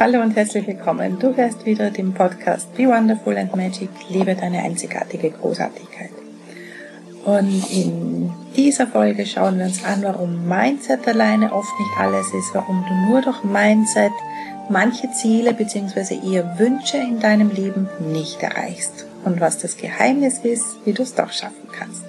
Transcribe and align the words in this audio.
Hallo 0.00 0.22
und 0.22 0.34
herzlich 0.34 0.66
willkommen. 0.66 1.18
Du 1.18 1.36
hörst 1.36 1.66
wieder 1.66 1.90
den 1.90 2.14
Podcast 2.14 2.74
Be 2.74 2.84
Wonderful 2.84 3.36
and 3.36 3.54
Magic, 3.54 3.90
lebe 4.08 4.34
deine 4.34 4.62
einzigartige 4.62 5.30
Großartigkeit. 5.30 6.08
Und 7.26 7.70
in 7.70 8.32
dieser 8.56 8.86
Folge 8.86 9.26
schauen 9.26 9.58
wir 9.58 9.66
uns 9.66 9.84
an, 9.84 10.02
warum 10.02 10.48
Mindset 10.48 11.06
alleine 11.06 11.52
oft 11.52 11.78
nicht 11.78 11.98
alles 11.98 12.32
ist, 12.32 12.54
warum 12.54 12.82
du 12.88 12.94
nur 13.10 13.20
durch 13.20 13.44
Mindset 13.44 14.12
manche 14.70 15.10
Ziele 15.10 15.52
bzw. 15.52 16.18
eher 16.32 16.58
Wünsche 16.58 16.96
in 16.96 17.20
deinem 17.20 17.50
Leben 17.50 17.86
nicht 18.10 18.42
erreichst 18.42 19.04
und 19.26 19.38
was 19.42 19.58
das 19.58 19.76
Geheimnis 19.76 20.38
ist, 20.38 20.78
wie 20.86 20.94
du 20.94 21.02
es 21.02 21.14
doch 21.14 21.30
schaffen 21.30 21.68
kannst. 21.78 22.04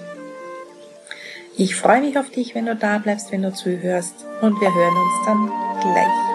Ich 1.57 1.75
freue 1.75 1.99
mich 1.99 2.17
auf 2.17 2.29
dich, 2.29 2.55
wenn 2.55 2.67
du 2.67 2.75
da 2.77 2.99
bleibst, 2.99 3.33
wenn 3.33 3.41
du 3.41 3.51
zuhörst 3.51 4.15
und 4.41 4.61
wir 4.61 4.73
hören 4.73 4.95
uns 4.95 5.25
dann 5.25 5.51
gleich. 5.81 6.30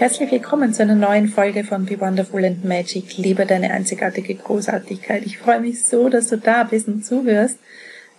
Herzlich 0.00 0.30
willkommen 0.30 0.72
zu 0.72 0.80
einer 0.80 0.94
neuen 0.94 1.28
Folge 1.28 1.62
von 1.62 1.84
Be 1.84 2.00
Wonderful 2.00 2.42
and 2.42 2.64
Magic. 2.64 3.18
Liebe 3.18 3.44
deine 3.44 3.70
einzigartige 3.70 4.34
Großartigkeit. 4.34 5.26
Ich 5.26 5.36
freue 5.36 5.60
mich 5.60 5.84
so, 5.84 6.08
dass 6.08 6.28
du 6.28 6.38
da 6.38 6.64
bist 6.64 6.88
und 6.88 7.04
zuhörst. 7.04 7.58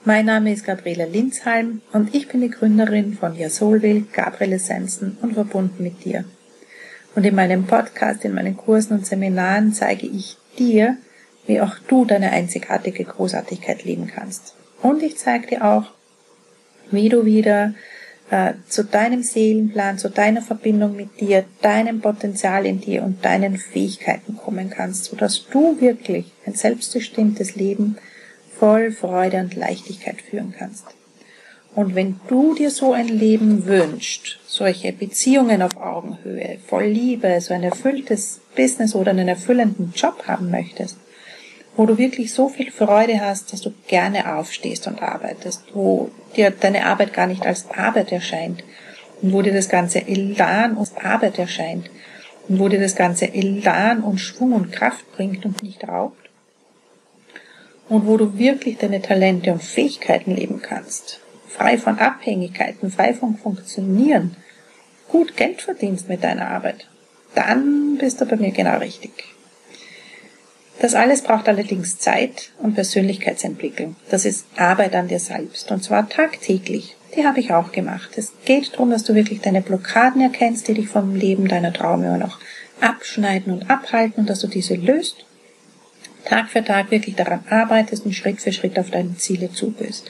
Mein 0.05 0.27
Name 0.27 0.53
ist 0.53 0.63
Gabriele 0.63 1.07
Linzheim 1.07 1.81
und 1.91 2.13
ich 2.13 2.27
bin 2.27 2.41
die 2.41 2.51
Gründerin 2.51 3.15
von 3.15 3.35
Your 3.35 3.49
Soulville, 3.49 4.03
Gabriele 4.13 4.57
Essenzen 4.57 5.17
und 5.23 5.33
verbunden 5.33 5.81
mit 5.81 6.05
dir. 6.05 6.23
Und 7.15 7.25
in 7.25 7.33
meinem 7.33 7.65
Podcast, 7.65 8.25
in 8.25 8.35
meinen 8.35 8.57
Kursen 8.57 8.99
und 8.99 9.07
Seminaren 9.07 9.73
zeige 9.73 10.05
ich 10.05 10.37
dir, 10.59 10.97
wie 11.47 11.61
auch 11.61 11.79
du 11.87 12.05
deine 12.05 12.29
einzigartige 12.29 13.05
Großartigkeit 13.05 13.85
leben 13.85 14.05
kannst. 14.05 14.53
Und 14.83 15.01
ich 15.01 15.17
zeige 15.17 15.47
dir 15.47 15.65
auch, 15.65 15.85
wie 16.91 17.09
du 17.09 17.25
wieder 17.25 17.73
äh, 18.31 18.53
zu 18.69 18.85
deinem 18.85 19.23
Seelenplan, 19.23 19.97
zu 19.97 20.09
deiner 20.09 20.41
Verbindung 20.41 20.95
mit 20.95 21.19
dir, 21.19 21.43
deinem 21.61 21.99
Potenzial 21.99 22.65
in 22.65 22.79
dir 22.79 23.03
und 23.03 23.23
deinen 23.25 23.57
Fähigkeiten 23.57 24.37
kommen 24.37 24.69
kannst, 24.69 25.05
sodass 25.05 25.45
du 25.51 25.79
wirklich 25.81 26.31
ein 26.45 26.55
selbstbestimmtes 26.55 27.55
Leben 27.55 27.97
voll 28.57 28.91
Freude 28.91 29.41
und 29.41 29.55
Leichtigkeit 29.55 30.21
führen 30.21 30.53
kannst. 30.57 30.85
Und 31.75 31.95
wenn 31.95 32.21
du 32.29 32.55
dir 32.55 32.71
so 32.71 32.93
ein 32.93 33.09
Leben 33.09 33.65
wünschst, 33.65 34.39
solche 34.45 34.93
Beziehungen 34.93 35.61
auf 35.61 35.75
Augenhöhe, 35.75 36.57
voll 36.67 36.85
Liebe, 36.85 37.39
so 37.41 37.53
ein 37.53 37.63
erfülltes 37.63 38.39
Business 38.55 38.95
oder 38.95 39.11
einen 39.11 39.27
erfüllenden 39.27 39.91
Job 39.93 40.23
haben 40.27 40.51
möchtest, 40.51 40.97
wo 41.75 41.85
du 41.85 41.97
wirklich 41.97 42.33
so 42.33 42.49
viel 42.49 42.71
Freude 42.71 43.21
hast, 43.21 43.53
dass 43.53 43.61
du 43.61 43.73
gerne 43.87 44.35
aufstehst 44.35 44.87
und 44.87 45.01
arbeitest, 45.01 45.63
wo 45.73 46.11
dir 46.35 46.51
deine 46.51 46.85
Arbeit 46.85 47.13
gar 47.13 47.27
nicht 47.27 47.45
als 47.45 47.69
Arbeit 47.71 48.11
erscheint 48.11 48.63
und 49.21 49.31
wo 49.33 49.41
dir 49.41 49.53
das 49.53 49.69
ganze 49.69 50.07
Elan 50.07 50.75
und 50.75 50.89
Arbeit 51.03 51.39
erscheint 51.39 51.89
und 52.47 52.59
wo 52.59 52.67
dir 52.67 52.79
das 52.79 52.95
ganze 52.95 53.33
Elan 53.33 54.03
und 54.03 54.19
Schwung 54.19 54.53
und 54.53 54.71
Kraft 54.71 55.09
bringt 55.13 55.45
und 55.45 55.63
nicht 55.63 55.87
raubt 55.87 56.29
und 57.87 58.05
wo 58.05 58.17
du 58.17 58.37
wirklich 58.37 58.77
deine 58.77 59.01
Talente 59.01 59.51
und 59.51 59.63
Fähigkeiten 59.63 60.35
leben 60.35 60.61
kannst, 60.61 61.19
frei 61.47 61.77
von 61.77 61.99
Abhängigkeiten, 61.99 62.91
frei 62.91 63.13
von 63.13 63.37
Funktionieren, 63.37 64.35
gut 65.09 65.35
Geld 65.35 65.61
verdienst 65.61 66.09
mit 66.09 66.23
deiner 66.23 66.49
Arbeit, 66.49 66.87
dann 67.35 67.97
bist 67.97 68.19
du 68.19 68.25
bei 68.25 68.35
mir 68.35 68.51
genau 68.51 68.77
richtig. 68.77 69.30
Das 70.81 70.95
alles 70.95 71.21
braucht 71.21 71.47
allerdings 71.47 71.99
Zeit 71.99 72.49
und 72.57 72.73
Persönlichkeitsentwicklung. 72.73 73.95
Das 74.09 74.25
ist 74.25 74.47
Arbeit 74.57 74.95
an 74.95 75.07
dir 75.07 75.19
selbst 75.19 75.69
und 75.69 75.83
zwar 75.83 76.09
tagtäglich. 76.09 76.95
Die 77.15 77.23
habe 77.23 77.39
ich 77.39 77.53
auch 77.53 77.71
gemacht. 77.71 78.09
Es 78.15 78.33
geht 78.45 78.73
darum, 78.73 78.89
dass 78.89 79.03
du 79.03 79.13
wirklich 79.13 79.41
deine 79.41 79.61
Blockaden 79.61 80.21
erkennst, 80.21 80.67
die 80.67 80.73
dich 80.73 80.87
vom 80.87 81.13
Leben 81.13 81.47
deiner 81.47 81.71
Träume 81.71 82.07
immer 82.07 82.17
noch 82.17 82.39
abschneiden 82.79 83.53
und 83.53 83.69
abhalten 83.69 84.21
und 84.21 84.29
dass 84.31 84.39
du 84.39 84.47
diese 84.47 84.73
löst. 84.73 85.23
Tag 86.25 86.49
für 86.49 86.63
Tag 86.63 86.89
wirklich 86.89 87.15
daran 87.15 87.43
arbeitest 87.47 88.03
und 88.07 88.13
Schritt 88.13 88.41
für 88.41 88.51
Schritt 88.51 88.79
auf 88.79 88.89
deine 88.89 89.15
Ziele 89.17 89.51
zubist. 89.51 90.09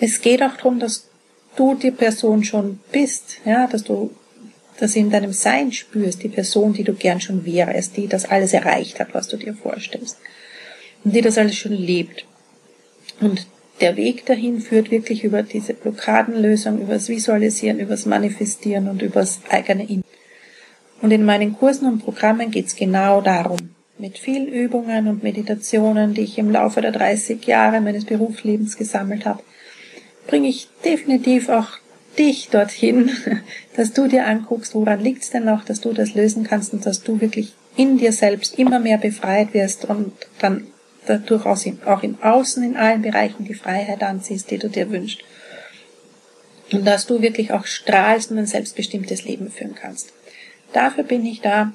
Es 0.00 0.20
geht 0.20 0.42
auch 0.42 0.56
darum, 0.56 0.80
dass 0.80 1.06
du 1.54 1.76
die 1.76 1.92
Person 1.92 2.42
schon 2.42 2.80
bist, 2.90 3.36
ja, 3.44 3.68
dass 3.68 3.84
du 3.84 4.10
dass 4.80 4.96
in 4.96 5.10
deinem 5.10 5.32
Sein 5.32 5.72
spürst, 5.72 6.22
die 6.22 6.28
Person, 6.28 6.72
die 6.72 6.84
du 6.84 6.94
gern 6.94 7.20
schon 7.20 7.44
wärst, 7.44 7.96
die 7.96 8.06
das 8.06 8.24
alles 8.24 8.52
erreicht 8.52 9.00
hat, 9.00 9.14
was 9.14 9.28
du 9.28 9.36
dir 9.36 9.54
vorstellst. 9.54 10.18
Und 11.04 11.14
die 11.14 11.20
das 11.20 11.38
alles 11.38 11.56
schon 11.56 11.72
lebt. 11.72 12.24
Und 13.20 13.46
der 13.80 13.96
Weg 13.96 14.26
dahin 14.26 14.60
führt 14.60 14.90
wirklich 14.90 15.24
über 15.24 15.42
diese 15.42 15.74
Blockadenlösung, 15.74 16.80
übers 16.80 17.08
Visualisieren, 17.08 17.78
übers 17.78 18.06
Manifestieren 18.06 18.88
und 18.88 19.02
übers 19.02 19.40
eigene 19.48 19.88
In. 19.88 20.02
Und 21.00 21.10
in 21.12 21.24
meinen 21.24 21.54
Kursen 21.54 21.86
und 21.86 22.04
Programmen 22.04 22.50
geht's 22.50 22.76
genau 22.76 23.22
darum. 23.22 23.58
Mit 23.98 24.18
vielen 24.18 24.48
Übungen 24.48 25.08
und 25.08 25.22
Meditationen, 25.22 26.14
die 26.14 26.22
ich 26.22 26.38
im 26.38 26.50
Laufe 26.50 26.80
der 26.80 26.92
30 26.92 27.44
Jahre 27.46 27.80
meines 27.80 28.04
Berufslebens 28.04 28.76
gesammelt 28.76 29.24
habe, 29.24 29.42
bringe 30.26 30.48
ich 30.48 30.68
definitiv 30.84 31.48
auch 31.48 31.68
dich 32.18 32.48
dorthin, 32.48 33.10
dass 33.76 33.92
du 33.92 34.08
dir 34.08 34.26
anguckst, 34.26 34.74
woran 34.74 35.00
liegt 35.00 35.22
es 35.22 35.30
denn 35.30 35.44
noch, 35.44 35.64
dass 35.64 35.80
du 35.80 35.92
das 35.92 36.14
lösen 36.14 36.44
kannst 36.44 36.72
und 36.72 36.84
dass 36.86 37.02
du 37.02 37.20
wirklich 37.20 37.52
in 37.76 37.98
dir 37.98 38.12
selbst 38.12 38.58
immer 38.58 38.78
mehr 38.78 38.98
befreit 38.98 39.54
wirst 39.54 39.84
und 39.84 40.12
dann 40.40 40.66
dadurch 41.06 41.46
auch 41.46 42.02
im 42.02 42.20
Außen 42.22 42.62
in 42.62 42.76
allen 42.76 43.02
Bereichen 43.02 43.44
die 43.44 43.54
Freiheit 43.54 44.02
anziehst, 44.02 44.50
die 44.50 44.58
du 44.58 44.68
dir 44.68 44.90
wünschst. 44.90 45.22
Und 46.72 46.86
dass 46.86 47.06
du 47.06 47.20
wirklich 47.20 47.52
auch 47.52 47.66
strahlst 47.66 48.30
und 48.30 48.38
ein 48.38 48.46
selbstbestimmtes 48.46 49.24
Leben 49.24 49.50
führen 49.50 49.74
kannst. 49.74 50.12
Dafür 50.72 51.04
bin 51.04 51.24
ich 51.26 51.40
da. 51.40 51.72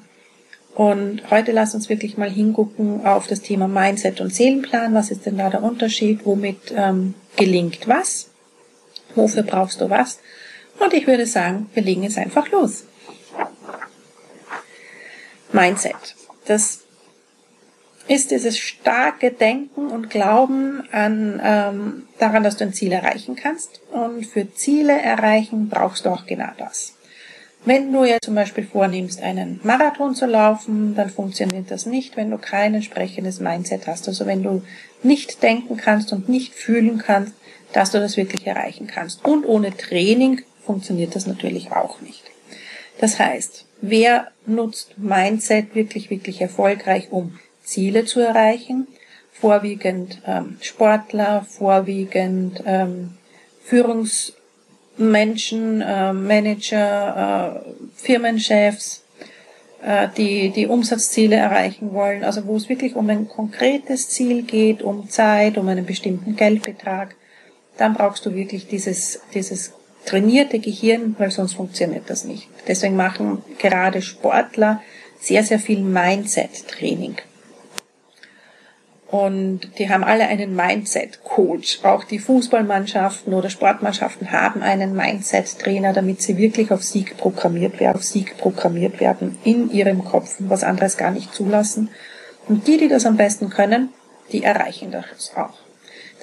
Und 0.74 1.30
heute 1.30 1.52
lass 1.52 1.74
uns 1.74 1.88
wirklich 1.88 2.18
mal 2.18 2.30
hingucken 2.30 3.04
auf 3.06 3.26
das 3.26 3.40
Thema 3.40 3.66
Mindset 3.66 4.20
und 4.20 4.32
Seelenplan. 4.32 4.94
Was 4.94 5.10
ist 5.10 5.26
denn 5.26 5.38
da 5.38 5.50
der 5.50 5.62
Unterschied? 5.62 6.20
Womit 6.24 6.72
ähm, 6.74 7.14
gelingt 7.36 7.88
was? 7.88 8.30
Wofür 9.16 9.42
brauchst 9.42 9.80
du 9.80 9.90
was? 9.90 10.20
Und 10.78 10.94
ich 10.94 11.06
würde 11.06 11.26
sagen, 11.26 11.68
wir 11.74 11.82
legen 11.82 12.04
jetzt 12.04 12.18
einfach 12.18 12.50
los. 12.50 12.84
Mindset. 15.52 15.96
Das 16.46 16.80
ist 18.08 18.30
dieses 18.30 18.58
starke 18.58 19.32
Denken 19.32 19.88
und 19.88 20.10
Glauben 20.10 20.84
an, 20.92 21.40
ähm, 21.42 22.08
daran, 22.18 22.44
dass 22.44 22.56
du 22.56 22.64
ein 22.64 22.72
Ziel 22.72 22.92
erreichen 22.92 23.36
kannst. 23.36 23.80
Und 23.90 24.26
für 24.26 24.52
Ziele 24.54 24.92
erreichen 25.00 25.68
brauchst 25.68 26.06
du 26.06 26.10
auch 26.10 26.26
genau 26.26 26.50
das. 26.58 26.92
Wenn 27.64 27.92
du 27.92 28.04
ja 28.04 28.18
zum 28.22 28.36
Beispiel 28.36 28.64
vornimmst, 28.64 29.20
einen 29.20 29.58
Marathon 29.64 30.14
zu 30.14 30.26
laufen, 30.26 30.94
dann 30.94 31.10
funktioniert 31.10 31.68
das 31.70 31.84
nicht, 31.84 32.16
wenn 32.16 32.30
du 32.30 32.38
kein 32.38 32.74
entsprechendes 32.74 33.40
Mindset 33.40 33.88
hast. 33.88 34.06
Also 34.06 34.24
wenn 34.24 34.44
du 34.44 34.62
nicht 35.02 35.42
denken 35.42 35.76
kannst 35.76 36.12
und 36.12 36.28
nicht 36.28 36.54
fühlen 36.54 36.98
kannst, 36.98 37.32
dass 37.76 37.90
du 37.90 38.00
das 38.00 38.16
wirklich 38.16 38.46
erreichen 38.46 38.86
kannst. 38.86 39.22
Und 39.26 39.44
ohne 39.44 39.76
Training 39.76 40.40
funktioniert 40.64 41.14
das 41.14 41.26
natürlich 41.26 41.72
auch 41.72 42.00
nicht. 42.00 42.22
Das 42.98 43.18
heißt, 43.18 43.66
wer 43.82 44.28
nutzt 44.46 44.96
Mindset 44.96 45.74
wirklich, 45.74 46.08
wirklich 46.08 46.40
erfolgreich, 46.40 47.08
um 47.10 47.38
Ziele 47.62 48.06
zu 48.06 48.20
erreichen? 48.20 48.86
Vorwiegend 49.30 50.22
ähm, 50.26 50.56
Sportler, 50.62 51.44
vorwiegend 51.46 52.62
ähm, 52.64 53.18
Führungsmenschen, 53.62 55.82
äh, 55.82 56.14
Manager, 56.14 57.62
äh, 57.62 57.64
Firmenchefs, 57.94 59.02
äh, 59.82 60.08
die 60.16 60.48
die 60.48 60.66
Umsatzziele 60.66 61.36
erreichen 61.36 61.92
wollen, 61.92 62.24
also 62.24 62.46
wo 62.46 62.56
es 62.56 62.70
wirklich 62.70 62.96
um 62.96 63.10
ein 63.10 63.28
konkretes 63.28 64.08
Ziel 64.08 64.44
geht, 64.44 64.80
um 64.80 65.10
Zeit, 65.10 65.58
um 65.58 65.68
einen 65.68 65.84
bestimmten 65.84 66.36
Geldbetrag, 66.36 67.14
dann 67.78 67.94
brauchst 67.94 68.24
du 68.26 68.34
wirklich 68.34 68.66
dieses, 68.68 69.20
dieses 69.34 69.72
trainierte 70.04 70.58
Gehirn, 70.58 71.14
weil 71.18 71.30
sonst 71.30 71.54
funktioniert 71.54 72.08
das 72.08 72.24
nicht. 72.24 72.48
Deswegen 72.66 72.96
machen 72.96 73.42
gerade 73.58 74.02
Sportler 74.02 74.82
sehr, 75.20 75.42
sehr 75.42 75.58
viel 75.58 75.80
Mindset-Training. 75.80 77.16
Und 79.08 79.78
die 79.78 79.88
haben 79.88 80.02
alle 80.02 80.26
einen 80.26 80.56
Mindset-Coach. 80.56 81.84
Auch 81.84 82.04
die 82.04 82.18
Fußballmannschaften 82.18 83.34
oder 83.34 83.50
Sportmannschaften 83.50 84.32
haben 84.32 84.62
einen 84.62 84.96
Mindset-Trainer, 84.96 85.92
damit 85.92 86.22
sie 86.22 86.36
wirklich 86.36 86.72
auf 86.72 86.82
Sieg 86.82 87.16
programmiert 87.16 87.78
werden, 87.78 87.96
auf 87.96 88.04
Sieg 88.04 88.36
programmiert 88.36 88.98
werden 88.98 89.38
in 89.44 89.70
ihrem 89.70 90.04
Kopf 90.04 90.40
und 90.40 90.50
was 90.50 90.64
anderes 90.64 90.96
gar 90.96 91.12
nicht 91.12 91.32
zulassen. 91.32 91.90
Und 92.48 92.66
die, 92.66 92.78
die 92.78 92.88
das 92.88 93.06
am 93.06 93.16
besten 93.16 93.48
können, 93.48 93.90
die 94.32 94.42
erreichen 94.42 94.90
das 94.90 95.32
auch. 95.36 95.65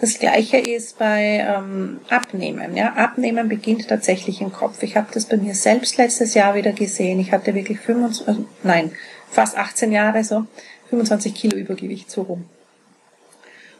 Das 0.03 0.19
gleiche 0.19 0.57
ist 0.57 1.00
bei 1.00 1.47
ähm, 1.47 2.01
Abnehmen. 2.09 2.75
Ja? 2.75 2.91
Abnehmen 2.95 3.47
beginnt 3.47 3.88
tatsächlich 3.88 4.41
im 4.41 4.51
Kopf. 4.51 4.83
Ich 4.83 4.97
habe 4.97 5.07
das 5.13 5.23
bei 5.23 5.38
mir 5.38 5.55
selbst 5.55 5.95
letztes 5.95 6.33
Jahr 6.33 6.55
wieder 6.55 6.73
gesehen. 6.73 7.21
Ich 7.21 7.31
hatte 7.31 7.55
wirklich 7.55 7.79
25, 7.79 8.27
äh, 8.27 8.41
nein, 8.63 8.91
fast 9.29 9.57
18 9.57 9.94
Jahre 9.94 10.25
so, 10.25 10.45
25 10.89 11.33
Kilo 11.33 11.55
Übergewicht 11.55 12.11
so 12.11 12.23
rum. 12.23 12.50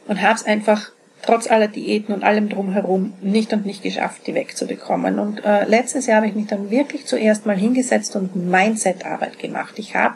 Und 0.08 0.22
habe 0.22 0.36
es 0.36 0.46
einfach 0.46 0.94
trotz 1.24 1.52
aller 1.52 1.68
Diäten 1.68 2.16
und 2.16 2.24
allem 2.24 2.48
drumherum 2.48 3.12
nicht 3.20 3.52
und 3.52 3.66
nicht 3.66 3.84
geschafft, 3.84 4.26
die 4.26 4.34
wegzubekommen. 4.34 5.20
Und 5.20 5.44
äh, 5.44 5.66
letztes 5.66 6.06
Jahr 6.06 6.22
habe 6.22 6.28
ich 6.28 6.36
mich 6.36 6.48
dann 6.48 6.72
wirklich 6.72 7.06
zuerst 7.06 7.46
mal 7.46 7.58
hingesetzt 7.58 8.16
und 8.16 8.34
Mindset-Arbeit 8.34 9.40
gemacht. 9.40 9.74
Ich 9.76 9.98
habe 9.98 10.16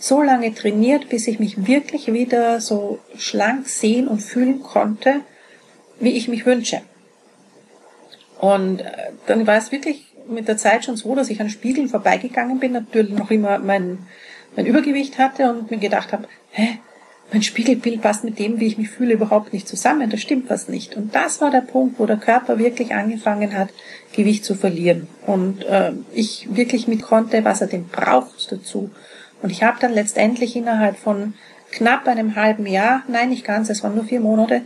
so 0.00 0.20
lange 0.20 0.52
trainiert, 0.52 1.10
bis 1.10 1.28
ich 1.28 1.38
mich 1.38 1.68
wirklich 1.68 2.12
wieder 2.12 2.60
so 2.60 2.98
schlank 3.16 3.68
sehen 3.68 4.08
und 4.08 4.18
fühlen 4.18 4.60
konnte, 4.60 5.20
wie 6.00 6.10
ich 6.10 6.28
mich 6.28 6.46
wünsche. 6.46 6.82
Und 8.38 8.80
äh, 8.80 9.12
dann 9.26 9.46
war 9.46 9.56
es 9.56 9.72
wirklich 9.72 10.06
mit 10.28 10.48
der 10.48 10.56
Zeit 10.56 10.84
schon 10.84 10.96
so, 10.96 11.14
dass 11.14 11.30
ich 11.30 11.40
an 11.40 11.50
Spiegeln 11.50 11.88
vorbeigegangen 11.88 12.58
bin, 12.58 12.72
natürlich 12.72 13.16
noch 13.16 13.30
immer 13.30 13.58
mein, 13.58 13.98
mein 14.56 14.66
Übergewicht 14.66 15.18
hatte 15.18 15.50
und 15.50 15.70
mir 15.70 15.78
gedacht 15.78 16.12
habe, 16.12 16.26
hä, 16.50 16.78
mein 17.32 17.42
Spiegelbild 17.42 18.02
passt 18.02 18.22
mit 18.22 18.38
dem, 18.38 18.60
wie 18.60 18.66
ich 18.66 18.78
mich 18.78 18.90
fühle, 18.90 19.14
überhaupt 19.14 19.52
nicht 19.52 19.66
zusammen. 19.66 20.10
Da 20.10 20.16
stimmt 20.16 20.50
was 20.50 20.68
nicht. 20.68 20.94
Und 20.96 21.14
das 21.14 21.40
war 21.40 21.50
der 21.50 21.62
Punkt, 21.62 21.98
wo 21.98 22.06
der 22.06 22.16
Körper 22.16 22.58
wirklich 22.58 22.94
angefangen 22.94 23.56
hat, 23.56 23.70
Gewicht 24.12 24.44
zu 24.44 24.54
verlieren. 24.54 25.08
Und 25.26 25.64
äh, 25.64 25.92
ich 26.12 26.48
wirklich 26.54 26.86
mit 26.86 27.02
konnte, 27.02 27.44
was 27.44 27.60
er 27.60 27.66
denn 27.66 27.88
braucht 27.88 28.52
dazu. 28.52 28.90
Und 29.42 29.50
ich 29.50 29.62
habe 29.62 29.78
dann 29.80 29.92
letztendlich 29.92 30.54
innerhalb 30.54 30.96
von 30.96 31.34
knapp 31.72 32.06
einem 32.06 32.36
halben 32.36 32.66
Jahr, 32.66 33.02
nein, 33.08 33.30
nicht 33.30 33.44
ganz, 33.44 33.68
es 33.68 33.82
waren 33.82 33.94
nur 33.94 34.04
vier 34.04 34.20
Monate, 34.20 34.62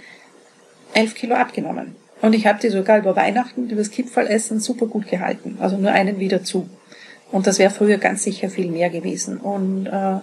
elf 0.95 1.15
Kilo 1.15 1.35
abgenommen. 1.35 1.97
Und 2.21 2.35
ich 2.35 2.47
habe 2.47 2.59
die 2.61 2.69
sogar 2.69 2.99
über 2.99 3.15
Weihnachten, 3.15 3.69
übers 3.71 3.91
Kipferlessen 3.91 4.61
super 4.61 4.87
gut 4.87 5.09
gehalten. 5.09 5.59
Also 5.61 5.77
nur 5.77 5.93
einen 5.93 6.19
wieder 6.19 6.43
zu. 6.43 6.69
Und 7.31 7.47
das 7.47 7.59
wäre 7.59 7.71
früher 7.71 7.99
ganz 7.99 8.25
sicher 8.25 8.51
viel 8.51 8.71
mehr 8.71 8.91
gewesen. 8.91 9.39
Und 9.39 9.87
äh, 9.87 10.17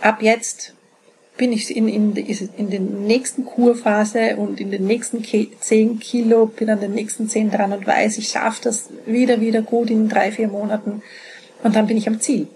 ab 0.00 0.18
jetzt 0.20 0.74
bin 1.36 1.52
ich 1.52 1.74
in, 1.74 1.88
in, 1.88 2.16
in 2.16 2.70
der 2.70 2.80
nächsten 2.80 3.44
Kurphase 3.44 4.36
und 4.36 4.60
in 4.60 4.70
den 4.70 4.86
nächsten 4.86 5.22
zehn 5.60 5.98
Kilo, 5.98 6.46
bin 6.46 6.70
an 6.70 6.80
den 6.80 6.94
nächsten 6.94 7.28
zehn 7.28 7.50
dran 7.50 7.72
und 7.72 7.86
weiß, 7.86 8.18
ich 8.18 8.28
schaffe 8.28 8.62
das 8.64 8.88
wieder, 9.04 9.40
wieder 9.40 9.62
gut 9.62 9.90
in 9.90 10.08
drei, 10.08 10.32
vier 10.32 10.48
Monaten. 10.48 11.02
Und 11.62 11.76
dann 11.76 11.86
bin 11.86 11.96
ich 11.96 12.08
am 12.08 12.20
Ziel, 12.20 12.46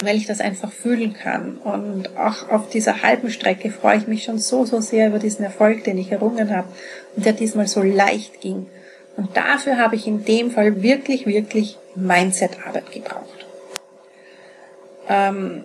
weil 0.00 0.16
ich 0.16 0.26
das 0.26 0.40
einfach 0.40 0.72
fühlen 0.72 1.14
kann. 1.14 1.56
Und 1.58 2.16
auch 2.16 2.48
auf 2.50 2.68
dieser 2.68 3.02
halben 3.02 3.30
Strecke 3.30 3.70
freue 3.70 3.98
ich 3.98 4.06
mich 4.06 4.24
schon 4.24 4.38
so, 4.38 4.64
so 4.64 4.80
sehr 4.80 5.08
über 5.08 5.18
diesen 5.18 5.44
Erfolg, 5.44 5.84
den 5.84 5.98
ich 5.98 6.12
errungen 6.12 6.54
habe 6.54 6.68
und 7.16 7.24
der 7.24 7.32
diesmal 7.32 7.66
so 7.66 7.82
leicht 7.82 8.40
ging. 8.40 8.66
Und 9.16 9.36
dafür 9.36 9.78
habe 9.78 9.94
ich 9.94 10.06
in 10.06 10.24
dem 10.24 10.50
Fall 10.50 10.82
wirklich, 10.82 11.26
wirklich 11.26 11.78
Mindset-Arbeit 11.94 12.90
gebraucht. 12.90 13.46
Ähm, 15.08 15.64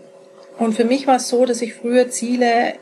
und 0.58 0.74
für 0.74 0.86
mich 0.86 1.08
war 1.08 1.16
es 1.16 1.30
so, 1.30 1.46
dass 1.46 1.62
ich 1.62 1.74
früher 1.74 2.10
Ziele 2.10 2.74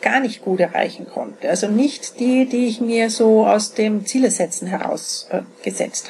gar 0.00 0.20
nicht 0.20 0.42
gut 0.42 0.60
erreichen 0.60 1.06
konnte. 1.12 1.48
Also 1.48 1.66
nicht 1.66 2.20
die, 2.20 2.46
die 2.46 2.66
ich 2.66 2.80
mir 2.80 3.10
so 3.10 3.46
aus 3.46 3.74
dem 3.74 4.06
Zielesetzen 4.06 4.68
heraus 4.68 5.28
äh, 5.30 5.42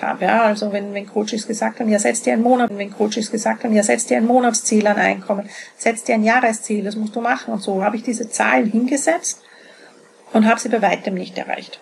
habe. 0.03 0.25
Ja, 0.25 0.43
also 0.43 0.73
wenn, 0.73 0.93
wenn 0.93 1.07
Coaches 1.07 1.47
gesagt 1.47 1.81
haben, 1.81 1.91
ja, 1.91 1.99
setz 1.99 2.23
dir 2.23 2.35
einen 2.35 2.43
Monat, 2.43 2.71
wenn 2.75 2.93
Coaches 2.93 3.31
gesagt 3.31 3.65
haben, 3.65 3.75
ja, 3.75 3.83
setz 3.83 4.07
dir 4.07 4.19
ein 4.19 4.27
Monatsziel 4.27 4.87
an 4.87 4.97
Einkommen, 4.97 5.49
setz 5.77 6.05
dir 6.05 6.17
ein 6.17 6.25
Jahresziel, 6.25 6.85
das 6.85 6.97
musst 6.97 7.17
du 7.17 7.21
machen 7.21 7.53
und 7.53 7.63
so, 7.63 7.83
habe 7.83 7.97
ich 7.97 8.03
diese 8.03 8.29
Zahlen 8.29 8.71
hingesetzt 8.71 9.41
und 10.33 10.47
habe 10.47 10.61
sie 10.61 10.69
bei 10.69 10.83
weitem 10.83 11.15
nicht 11.15 11.39
erreicht. 11.39 11.81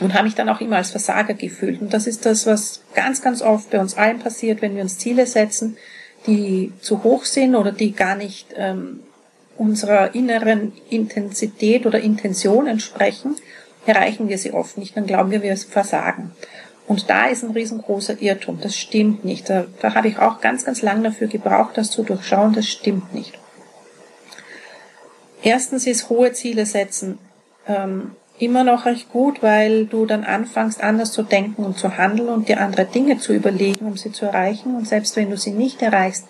Und 0.00 0.12
habe 0.12 0.24
mich 0.24 0.34
dann 0.34 0.48
auch 0.48 0.60
immer 0.60 0.76
als 0.76 0.90
Versager 0.90 1.34
gefühlt. 1.34 1.80
Und 1.80 1.94
das 1.94 2.06
ist 2.06 2.26
das, 2.26 2.46
was 2.46 2.82
ganz, 2.94 3.22
ganz 3.22 3.40
oft 3.40 3.70
bei 3.70 3.80
uns 3.80 3.96
allen 3.96 4.18
passiert, 4.18 4.60
wenn 4.60 4.74
wir 4.74 4.82
uns 4.82 4.98
Ziele 4.98 5.26
setzen, 5.26 5.78
die 6.26 6.72
zu 6.80 7.02
hoch 7.04 7.24
sind 7.24 7.54
oder 7.54 7.72
die 7.72 7.92
gar 7.92 8.16
nicht 8.16 8.48
ähm, 8.56 9.00
unserer 9.58 10.14
inneren 10.14 10.72
Intensität 10.90 11.86
oder 11.86 12.00
Intention 12.00 12.66
entsprechen, 12.66 13.36
erreichen 13.86 14.28
wir 14.28 14.38
sie 14.38 14.52
oft 14.52 14.78
nicht. 14.78 14.96
Dann 14.96 15.06
glauben 15.06 15.30
wir, 15.30 15.42
wir 15.42 15.56
versagen. 15.56 16.32
Und 16.86 17.10
da 17.10 17.26
ist 17.26 17.42
ein 17.42 17.50
riesengroßer 17.50 18.20
Irrtum. 18.20 18.60
Das 18.60 18.76
stimmt 18.76 19.24
nicht. 19.24 19.50
Da, 19.50 19.66
da 19.80 19.94
habe 19.94 20.08
ich 20.08 20.18
auch 20.18 20.40
ganz, 20.40 20.64
ganz 20.64 20.82
lange 20.82 21.02
dafür 21.02 21.26
gebraucht, 21.26 21.76
das 21.76 21.90
zu 21.90 22.02
durchschauen. 22.02 22.52
Das 22.52 22.66
stimmt 22.66 23.12
nicht. 23.12 23.38
Erstens 25.42 25.86
ist 25.86 26.08
hohe 26.08 26.32
Ziele 26.32 26.66
setzen 26.66 27.18
ähm, 27.66 28.12
immer 28.38 28.64
noch 28.64 28.84
recht 28.84 29.10
gut, 29.10 29.42
weil 29.42 29.86
du 29.86 30.06
dann 30.06 30.24
anfängst, 30.24 30.82
anders 30.82 31.12
zu 31.12 31.22
denken 31.22 31.64
und 31.64 31.78
zu 31.78 31.96
handeln 31.96 32.28
und 32.28 32.48
dir 32.48 32.60
andere 32.60 32.84
Dinge 32.84 33.18
zu 33.18 33.32
überlegen, 33.32 33.86
um 33.86 33.96
sie 33.96 34.12
zu 34.12 34.26
erreichen. 34.26 34.76
Und 34.76 34.86
selbst 34.86 35.16
wenn 35.16 35.30
du 35.30 35.36
sie 35.36 35.52
nicht 35.52 35.82
erreichst, 35.82 36.26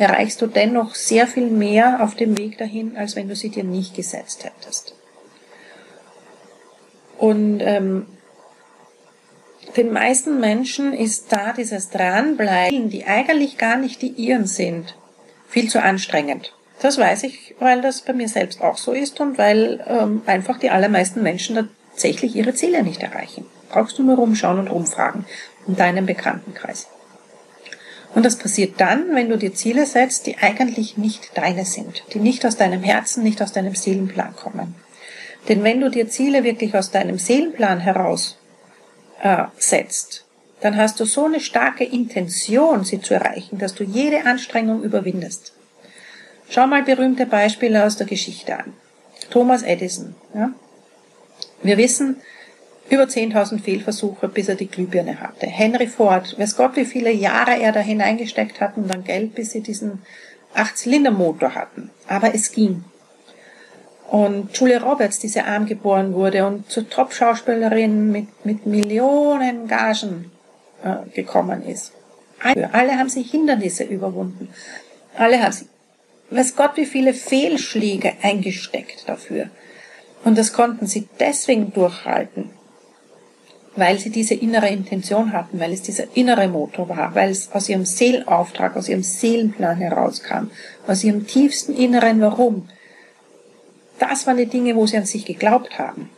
erreichst 0.00 0.40
du 0.40 0.46
dennoch 0.46 0.94
sehr 0.94 1.26
viel 1.26 1.50
mehr 1.50 2.02
auf 2.02 2.14
dem 2.14 2.38
Weg 2.38 2.56
dahin, 2.58 2.96
als 2.96 3.16
wenn 3.16 3.28
du 3.28 3.36
sie 3.36 3.50
dir 3.50 3.64
nicht 3.64 3.94
gesetzt 3.94 4.44
hättest. 4.44 4.94
Und 7.18 7.60
ähm, 7.60 8.06
den 9.76 9.92
meisten 9.92 10.40
Menschen 10.40 10.94
ist 10.94 11.30
da 11.30 11.52
dieses 11.52 11.90
Dranbleiben, 11.90 12.88
die 12.88 13.04
eigentlich 13.04 13.58
gar 13.58 13.76
nicht 13.76 14.00
die 14.00 14.08
ihren 14.08 14.46
sind, 14.46 14.96
viel 15.48 15.68
zu 15.68 15.82
anstrengend. 15.82 16.54
Das 16.80 16.96
weiß 16.96 17.24
ich, 17.24 17.54
weil 17.58 17.82
das 17.82 18.00
bei 18.00 18.14
mir 18.14 18.28
selbst 18.28 18.62
auch 18.62 18.78
so 18.78 18.92
ist 18.92 19.20
und 19.20 19.36
weil 19.36 19.84
ähm, 19.86 20.22
einfach 20.24 20.58
die 20.58 20.70
allermeisten 20.70 21.22
Menschen 21.22 21.68
tatsächlich 21.90 22.34
ihre 22.34 22.54
Ziele 22.54 22.82
nicht 22.82 23.02
erreichen. 23.02 23.44
Brauchst 23.68 23.98
du 23.98 24.02
nur 24.02 24.16
rumschauen 24.16 24.58
und 24.58 24.68
rumfragen 24.68 25.26
in 25.66 25.76
deinem 25.76 26.06
Bekanntenkreis. 26.06 26.88
Und 28.14 28.24
das 28.24 28.36
passiert 28.36 28.80
dann, 28.80 29.14
wenn 29.14 29.28
du 29.28 29.38
dir 29.38 29.54
Ziele 29.54 29.86
setzt, 29.86 30.26
die 30.26 30.38
eigentlich 30.38 30.96
nicht 30.96 31.30
deine 31.36 31.64
sind, 31.64 32.02
die 32.12 32.18
nicht 32.18 32.44
aus 32.44 32.56
deinem 32.56 32.82
Herzen, 32.82 33.22
nicht 33.22 33.40
aus 33.40 33.52
deinem 33.52 33.74
Seelenplan 33.74 34.34
kommen. 34.34 34.74
Denn 35.48 35.62
wenn 35.62 35.80
du 35.80 35.90
dir 35.90 36.08
Ziele 36.08 36.44
wirklich 36.44 36.74
aus 36.74 36.90
deinem 36.90 37.18
Seelenplan 37.18 37.80
heraus 37.80 38.36
äh, 39.22 39.44
setzt, 39.56 40.24
dann 40.60 40.76
hast 40.76 41.00
du 41.00 41.04
so 41.04 41.24
eine 41.24 41.40
starke 41.40 41.84
Intention, 41.84 42.84
sie 42.84 43.00
zu 43.00 43.14
erreichen, 43.14 43.58
dass 43.58 43.74
du 43.74 43.84
jede 43.84 44.26
Anstrengung 44.26 44.82
überwindest. 44.82 45.52
Schau 46.50 46.66
mal 46.66 46.82
berühmte 46.82 47.26
Beispiele 47.26 47.84
aus 47.84 47.96
der 47.96 48.06
Geschichte 48.06 48.58
an. 48.58 48.74
Thomas 49.30 49.62
Edison. 49.62 50.14
Ja? 50.34 50.50
Wir 51.62 51.78
wissen, 51.78 52.16
über 52.90 53.04
10.000 53.04 53.60
Fehlversuche, 53.60 54.28
bis 54.28 54.48
er 54.48 54.56
die 54.56 54.68
Glühbirne 54.68 55.20
hatte. 55.20 55.46
Henry 55.46 55.86
Ford, 55.86 56.38
weiß 56.38 56.56
Gott, 56.56 56.76
wie 56.76 56.84
viele 56.84 57.10
Jahre 57.10 57.60
er 57.60 57.72
da 57.72 57.80
hineingesteckt 57.80 58.60
hat 58.60 58.76
und 58.76 58.88
dann 58.88 59.04
Geld, 59.04 59.34
bis 59.34 59.52
sie 59.52 59.60
diesen 59.60 60.02
Acht-Zylinder-Motor 60.54 61.54
hatten. 61.54 61.90
Aber 62.08 62.34
es 62.34 62.52
ging. 62.52 62.84
Und 64.10 64.56
Julia 64.58 64.82
Roberts, 64.82 65.20
die 65.20 65.28
sehr 65.28 65.46
arm 65.46 65.66
geboren 65.66 66.14
wurde 66.14 66.44
und 66.44 66.68
zur 66.68 66.90
Top-Schauspielerin 66.90 68.10
mit, 68.10 68.44
mit 68.44 68.66
Millionen 68.66 69.68
Gagen 69.68 70.32
äh, 70.82 71.08
gekommen 71.14 71.64
ist. 71.64 71.92
Alle 72.72 72.98
haben 72.98 73.08
sie 73.08 73.22
Hindernisse 73.22 73.84
überwunden. 73.84 74.48
Alle 75.16 75.40
haben 75.42 75.52
sie 75.52 75.66
weiß 76.30 76.56
Gott, 76.56 76.76
wie 76.76 76.86
viele 76.86 77.12
Fehlschläge 77.12 78.14
eingesteckt 78.22 79.08
dafür. 79.08 79.50
Und 80.24 80.38
das 80.38 80.52
konnten 80.52 80.86
sie 80.86 81.08
deswegen 81.18 81.72
durchhalten, 81.72 82.50
weil 83.76 83.98
sie 83.98 84.10
diese 84.10 84.34
innere 84.34 84.68
Intention 84.68 85.32
hatten, 85.32 85.60
weil 85.60 85.72
es 85.72 85.82
dieser 85.82 86.04
innere 86.14 86.48
Motor 86.48 86.88
war, 86.88 87.14
weil 87.14 87.30
es 87.30 87.52
aus 87.52 87.68
ihrem 87.68 87.84
Seelenauftrag, 87.84 88.76
aus 88.76 88.88
ihrem 88.88 89.02
Seelenplan 89.02 89.78
herauskam, 89.78 90.50
aus 90.86 91.04
ihrem 91.04 91.26
tiefsten 91.26 91.74
inneren 91.74 92.20
Warum. 92.20 92.68
Das 93.98 94.26
waren 94.26 94.38
die 94.38 94.46
Dinge, 94.46 94.74
wo 94.76 94.86
sie 94.86 94.96
an 94.96 95.06
sich 95.06 95.24
geglaubt 95.24 95.78
haben, 95.78 96.10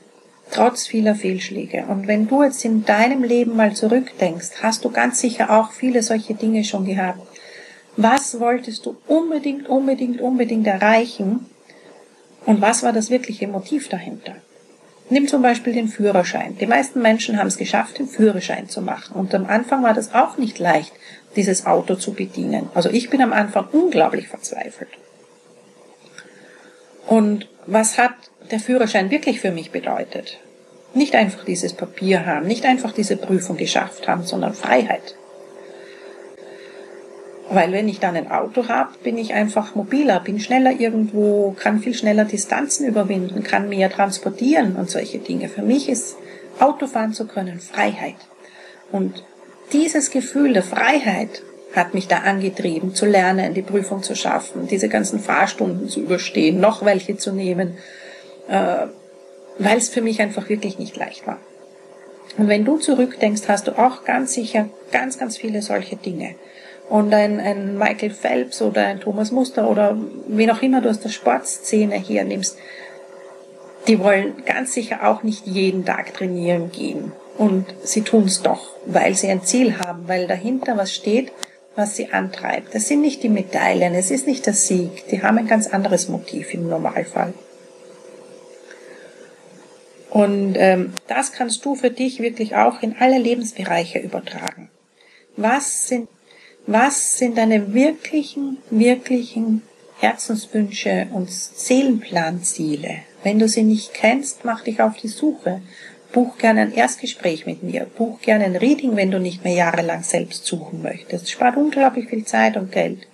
trotz 0.51 0.87
vieler 0.87 1.15
Fehlschläge. 1.15 1.85
Und 1.89 2.07
wenn 2.07 2.27
du 2.27 2.43
jetzt 2.43 2.65
in 2.65 2.85
deinem 2.85 3.23
Leben 3.23 3.57
mal 3.57 3.75
zurückdenkst, 3.75 4.63
hast 4.63 4.85
du 4.85 4.91
ganz 4.91 5.21
sicher 5.21 5.51
auch 5.51 5.73
viele 5.73 6.03
solche 6.03 6.35
Dinge 6.35 6.65
schon 6.65 6.87
gehabt. 6.87 7.21
Was 7.97 8.41
wolltest 8.41 8.87
du 8.87 8.97
unbedingt, 9.07 9.69
unbedingt, 9.69 10.21
unbedingt 10.21 10.67
erreichen? 10.67 11.47
Und 12.47 12.61
was 12.63 12.83
war 12.83 12.93
das 12.93 13.11
wirkliche 13.11 13.47
Motiv 13.47 13.89
dahinter? 13.89 14.37
Nimm 15.13 15.29
zum 15.29 15.43
Beispiel 15.43 15.75
den 15.75 15.89
Führerschein. 15.89 16.57
Die 16.59 16.67
meisten 16.67 17.03
Menschen 17.03 17.39
haben 17.39 17.49
es 17.49 17.59
geschafft, 17.59 17.99
den 17.99 18.09
Führerschein 18.09 18.71
zu 18.71 18.81
machen. 18.81 19.15
Und 19.15 19.35
am 19.35 19.45
Anfang 19.45 19.83
war 19.83 19.93
das 19.93 20.15
auch 20.15 20.39
nicht 20.39 20.59
leicht, 20.59 20.91
dieses 21.37 21.67
Auto 21.67 21.97
zu 21.97 22.15
bedienen. 22.15 22.71
Also 22.73 22.89
ich 22.89 23.11
bin 23.11 23.21
am 23.21 23.35
Anfang 23.35 23.69
unglaublich 23.73 24.29
verzweifelt. 24.29 24.89
Und 27.07 27.47
was 27.67 27.99
hat 27.99 28.15
der 28.51 28.59
Führerschein 28.59 29.11
wirklich 29.11 29.41
für 29.41 29.51
mich 29.51 29.71
bedeutet? 29.71 30.39
Nicht 30.95 31.15
einfach 31.15 31.45
dieses 31.45 31.75
Papier 31.75 32.25
haben, 32.25 32.47
nicht 32.47 32.65
einfach 32.65 32.93
diese 32.93 33.19
Prüfung 33.19 33.59
geschafft 33.59 34.09
haben, 34.09 34.25
sondern 34.25 34.55
Freiheit. 34.55 35.15
Weil 37.53 37.71
wenn 37.73 37.87
ich 37.87 38.01
dann 38.01 38.17
ein 38.17 38.31
Auto 38.31 38.69
habe, 38.69 38.93
bin 39.03 39.19
ich 39.19 39.35
einfach 39.35 39.75
mobiler, 39.75 40.21
bin 40.21 40.41
schneller 40.41 40.73
irgendwo, 40.73 41.55
kann 41.59 41.81
viel 41.81 41.93
schneller 41.93 42.25
Distanzen 42.25 42.87
überwinden, 42.87 43.43
kann 43.43 43.69
mehr 43.69 43.91
transportieren 43.91 44.75
und 44.77 44.89
solche 44.89 45.19
Dinge. 45.19 45.51
Für 45.51 45.61
mich 45.61 45.91
ist 45.91 46.17
Autofahren 46.61 47.13
zu 47.13 47.27
können 47.27 47.61
Freiheit. 47.61 48.17
Und 48.91 49.23
dieses 49.73 50.11
Gefühl 50.11 50.55
der 50.55 50.63
Freiheit 50.63 51.43
hat 51.75 51.93
mich 51.93 52.09
da 52.09 52.21
angetrieben, 52.21 52.95
zu 52.95 53.05
lernen, 53.05 53.53
die 53.53 53.63
Prüfung 53.63 54.03
zu 54.03 54.15
schaffen, 54.15 54.67
diese 54.67 54.89
ganzen 54.89 55.21
Fahrstunden 55.21 55.91
zu 55.91 56.01
überstehen, 56.01 56.59
noch 56.59 56.87
welche 56.87 57.19
zu 57.19 57.33
nehmen, 57.33 57.77
äh, 58.49 58.87
weil 59.59 59.77
es 59.77 59.91
für 59.91 60.01
mich 60.01 60.23
einfach 60.23 60.49
wirklich 60.49 60.79
nicht 60.79 60.97
leicht 60.97 61.27
war. 61.27 61.39
Und 62.39 62.49
wenn 62.49 62.65
du 62.65 62.79
zurückdenkst, 62.79 63.43
hast 63.49 63.69
du 63.69 63.79
auch 63.79 64.05
ganz 64.05 64.33
sicher 64.33 64.71
ganz, 64.91 65.19
ganz 65.19 65.37
viele 65.37 65.61
solche 65.61 65.97
Dinge. 65.97 66.35
Und 66.93 67.15
ein, 67.15 67.41
ein 67.41 67.79
Michael 67.79 68.11
Phelps 68.11 68.61
oder 68.61 68.85
ein 68.85 69.01
Thomas 69.01 69.31
Muster 69.31 69.67
oder 69.67 69.97
wen 70.27 70.51
auch 70.51 70.61
immer 70.61 70.83
du 70.83 70.91
aus 70.91 71.01
der 71.01 71.09
Sportszene 71.09 71.97
hier 71.97 72.23
nimmst, 72.23 72.59
die 73.89 73.99
wollen 73.99 74.45
ganz 74.45 74.75
sicher 74.75 75.09
auch 75.09 75.23
nicht 75.23 75.47
jeden 75.47 75.87
Tag 75.87 76.13
trainieren 76.13 76.71
gehen. 76.71 77.13
Und 77.39 77.65
sie 77.83 78.03
tun 78.03 78.25
es 78.25 78.43
doch, 78.43 78.77
weil 78.85 79.15
sie 79.15 79.29
ein 79.29 79.43
Ziel 79.43 79.79
haben, 79.79 80.07
weil 80.07 80.27
dahinter 80.27 80.77
was 80.77 80.95
steht, 80.95 81.33
was 81.77 81.97
sie 81.97 82.13
antreibt. 82.13 82.75
Das 82.75 82.89
sind 82.89 83.01
nicht 83.01 83.23
die 83.23 83.31
Medaillen, 83.31 83.95
es 83.95 84.11
ist 84.11 84.27
nicht 84.27 84.45
der 84.45 84.53
Sieg, 84.53 85.09
die 85.09 85.23
haben 85.23 85.39
ein 85.39 85.49
ganz 85.49 85.69
anderes 85.69 86.11
Motiv 86.11 86.53
im 86.53 86.69
Normalfall. 86.69 87.33
Und 90.11 90.57
ähm, 90.59 90.93
das 91.09 91.33
kannst 91.33 91.65
du 91.65 91.75
für 91.75 91.91
dich 91.91 92.21
wirklich 92.21 92.55
auch 92.55 92.83
in 92.83 92.97
alle 93.01 93.17
Lebensbereiche 93.17 93.99
übertragen. 93.99 94.69
Was 95.39 95.89
sind, 95.89 96.07
was 96.67 97.19
sind 97.19 97.39
deine 97.39 97.75
wirklichen, 97.75 98.59
wirklichen 98.71 99.63
Herzenswünsche 99.99 101.09
und 101.13 101.31
Seelenplanziele? 101.31 102.99
Wenn 103.23 103.39
du 103.39 103.49
sie 103.49 103.63
nicht 103.63 103.95
kennst, 103.95 104.45
mach 104.45 104.63
dich 104.65 104.81
auf 104.81 104.97
die 104.97 105.09
Suche. 105.09 105.63
Buch 106.13 106.39
gerne 106.39 106.63
ein 106.63 106.75
Erstgespräch 106.75 107.47
mit 107.47 107.63
mir. 107.63 107.87
Buch 107.97 108.21
gerne 108.21 108.45
ein 108.45 108.57
Reading, 108.57 108.97
wenn 108.97 109.11
du 109.11 109.19
nicht 109.19 109.45
mehr 109.45 109.55
jahrelang 109.55 110.03
selbst 110.03 110.45
suchen 110.45 110.83
möchtest. 110.83 111.31
Spart 111.31 111.57
unglaublich 111.57 112.09
viel 112.09 112.25
Zeit 112.25 112.57
und 112.57 112.73
Geld. 112.73 113.07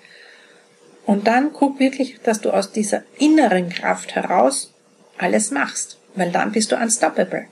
Und 1.07 1.27
dann 1.27 1.53
guck 1.53 1.79
wirklich, 1.79 2.19
dass 2.23 2.41
du 2.41 2.51
aus 2.51 2.73
dieser 2.73 3.03
inneren 3.19 3.69
Kraft 3.69 4.15
heraus 4.15 4.73
alles 5.17 5.51
machst 5.51 5.99
weil 6.19 6.31
dann 6.31 6.53
bist 6.53 6.73
du 6.73 6.77
unstoppable. 6.77 7.47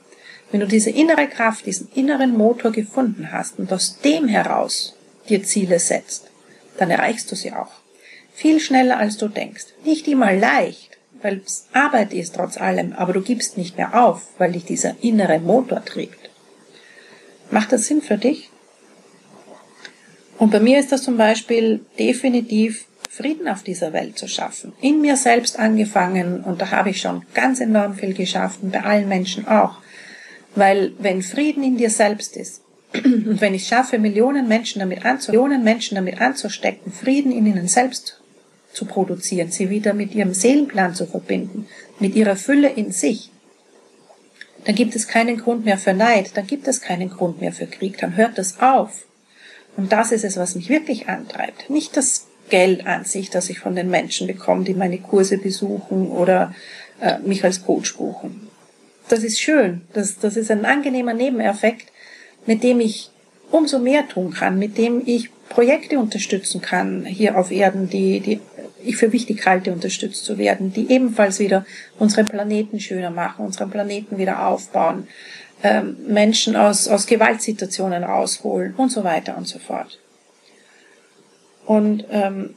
Wenn 0.51 0.61
du 0.61 0.67
diese 0.67 0.91
innere 0.91 1.27
Kraft, 1.29 1.67
diesen 1.67 1.89
inneren 1.95 2.37
Motor 2.37 2.73
gefunden 2.73 3.33
hast 3.33 3.59
und 3.59 3.73
aus 3.73 3.99
dem 4.01 4.29
heraus 4.29 4.96
dir 5.27 5.43
Ziele 5.43 5.79
setzt, 5.79 6.31
dann 6.79 6.91
erreichst 6.91 7.31
du 7.31 7.37
sie 7.37 7.53
auch. 7.53 7.73
Viel 8.35 8.61
schneller 8.61 8.99
als 8.99 9.17
du 9.17 9.29
denkst. 9.29 9.67
Nicht 9.85 10.07
immer 10.09 10.33
leicht, 10.33 10.99
weil 11.23 11.41
es 11.45 11.67
Arbeit 11.73 12.13
ist 12.13 12.35
trotz 12.35 12.59
allem, 12.59 12.93
aber 12.93 13.13
du 13.13 13.23
gibst 13.23 13.57
nicht 13.57 13.77
mehr 13.77 14.03
auf, 14.05 14.23
weil 14.39 14.53
dich 14.53 14.65
dieser 14.65 14.95
innere 15.03 15.39
Motor 15.41 15.85
trägt. 15.85 16.31
Macht 17.51 17.73
das 17.73 17.87
Sinn 17.87 18.03
für 18.03 18.19
dich? 18.19 18.51
Und 20.39 20.51
bei 20.51 20.61
mir 20.61 20.79
ist 20.79 20.93
das 20.93 21.03
zum 21.03 21.17
Beispiel 21.17 21.81
definitiv 21.99 22.85
Frieden 23.09 23.49
auf 23.49 23.63
dieser 23.63 23.95
Welt 23.95 24.19
zu 24.19 24.29
schaffen. 24.29 24.75
In 24.83 25.01
mir 25.01 25.17
selbst 25.17 25.59
angefangen 25.59 26.45
und 26.45 26.61
da 26.61 26.71
habe 26.71 26.91
ich 26.91 27.01
schon 27.01 27.23
ganz 27.33 27.61
enorm 27.61 27.95
viel 27.95 28.13
geschafft 28.13 28.59
und 28.63 28.73
bei 28.73 28.83
allen 28.83 29.09
Menschen 29.09 29.49
auch. 29.49 29.79
Weil 30.55 30.93
wenn 30.99 31.23
Frieden 31.23 31.63
in 31.63 31.79
dir 31.79 31.89
selbst 31.89 32.37
ist 32.37 32.61
und 32.95 33.41
wenn 33.41 33.55
ich 33.55 33.67
schaffe, 33.67 33.99
Millionen 33.99 34.49
Menschen 34.49 34.81
damit, 34.81 35.05
anzu 35.05 35.33
Millionen 35.33 35.65
Menschen 35.65 35.97
damit 35.97 36.21
anzustecken, 36.21 36.93
Frieden 36.93 37.33
in 37.33 37.47
ihnen 37.47 37.69
selbst 37.69 38.21
zu 38.73 38.85
produzieren, 38.85 39.51
sie 39.51 39.71
wieder 39.71 39.95
mit 39.95 40.15
ihrem 40.15 40.35
Seelenplan 40.35 40.95
zu 40.95 41.07
verbinden, 41.07 41.67
mit 41.99 42.15
ihrer 42.15 42.37
Fülle 42.37 42.69
in 42.69 42.93
sich, 42.93 43.31
dann 44.65 44.75
gibt 44.75 44.97
es 44.97 45.07
keinen 45.07 45.39
Grund 45.39 45.65
mehr 45.65 45.79
für 45.79 45.95
Neid, 45.95 46.37
dann 46.37 46.47
gibt 46.47 46.67
es 46.67 46.81
keinen 46.81 47.09
Grund 47.09 47.41
mehr 47.41 47.53
für 47.53 47.67
Krieg, 47.67 47.99
dann 47.99 48.17
hört 48.17 48.39
es 48.39 48.61
auf. 48.61 49.07
Und 49.77 49.93
das 49.93 50.11
ist 50.11 50.25
es, 50.25 50.37
was 50.37 50.57
mich 50.57 50.69
wirklich 50.69 51.09
antreibt. 51.09 51.71
Nicht 51.71 51.97
das 51.97 52.27
Geld 52.49 52.87
an 52.87 53.05
sich, 53.05 53.31
das 53.31 53.49
ich 53.49 53.61
von 53.61 53.77
den 53.77 53.91
Menschen 53.91 54.27
bekomme, 54.27 54.65
die 54.65 54.75
meine 54.75 54.99
Kurse 54.99 55.39
besuchen 55.39 56.09
oder 56.09 56.55
äh, 57.01 57.19
mich 57.21 57.45
als 57.45 57.65
Coach 57.65 57.97
buchen. 57.97 58.49
Das 59.09 59.23
ist 59.23 59.41
schön. 59.41 59.83
Das, 59.93 60.19
das 60.19 60.37
ist 60.37 60.51
ein 60.51 60.65
angenehmer 60.65 61.15
Nebeneffekt, 61.15 61.93
mit 62.47 62.63
dem 62.63 62.81
ich 62.81 63.11
umso 63.51 63.79
mehr 63.79 64.09
tun 64.09 64.33
kann, 64.33 64.59
mit 64.59 64.79
dem 64.79 65.03
ich 65.05 65.31
Projekte 65.49 65.99
unterstützen 65.99 66.61
kann 66.61 67.05
hier 67.05 67.39
auf 67.39 67.51
Erden, 67.51 67.89
die, 67.89 68.21
die 68.21 68.41
ich 68.85 68.97
für 68.97 69.13
wichtig 69.13 69.47
halte, 69.47 69.73
unterstützt 69.73 70.25
zu 70.25 70.39
werden, 70.39 70.73
die 70.73 70.91
ebenfalls 70.91 71.39
wieder 71.39 71.65
unseren 71.99 72.27
Planeten 72.27 72.81
schöner 72.81 73.11
machen, 73.11 73.45
unseren 73.45 73.71
Planeten 73.71 74.19
wieder 74.19 74.47
aufbauen, 74.47 75.09
ähm, 75.63 75.97
Menschen 76.07 76.57
aus, 76.57 76.89
aus 76.89 77.07
Gewaltsituationen 77.07 78.05
rausholen 78.05 78.75
und 78.75 78.91
so 78.91 79.05
weiter 79.05 79.37
und 79.37 79.47
so 79.47 79.59
fort. 79.59 79.99
Und 81.65 82.05
ähm, 82.11 82.55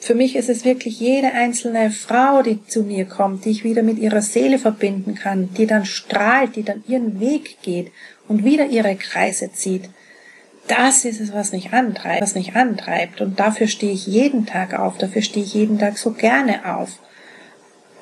für 0.00 0.14
mich 0.14 0.34
ist 0.34 0.48
es 0.48 0.64
wirklich 0.64 0.98
jede 0.98 1.32
einzelne 1.32 1.90
Frau, 1.90 2.42
die 2.42 2.64
zu 2.66 2.82
mir 2.82 3.04
kommt, 3.04 3.44
die 3.44 3.50
ich 3.50 3.64
wieder 3.64 3.82
mit 3.82 3.98
ihrer 3.98 4.22
Seele 4.22 4.58
verbinden 4.58 5.14
kann, 5.14 5.52
die 5.54 5.66
dann 5.66 5.84
strahlt, 5.84 6.56
die 6.56 6.62
dann 6.62 6.82
ihren 6.88 7.20
Weg 7.20 7.58
geht 7.62 7.92
und 8.26 8.44
wieder 8.44 8.66
ihre 8.66 8.96
Kreise 8.96 9.52
zieht. 9.52 9.90
Das 10.68 11.04
ist 11.04 11.20
es, 11.20 11.34
was 11.34 11.52
mich 11.52 11.72
antreibt, 11.72 12.22
was 12.22 12.34
mich 12.34 12.54
antreibt. 12.56 13.20
Und 13.20 13.38
dafür 13.38 13.66
stehe 13.66 13.92
ich 13.92 14.06
jeden 14.06 14.46
Tag 14.46 14.78
auf, 14.78 14.96
dafür 14.96 15.20
stehe 15.20 15.44
ich 15.44 15.54
jeden 15.54 15.78
Tag 15.78 15.98
so 15.98 16.12
gerne 16.12 16.76
auf. 16.76 16.98